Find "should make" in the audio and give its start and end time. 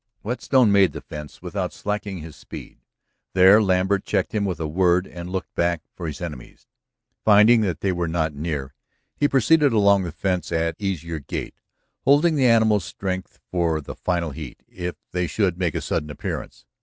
15.27-15.75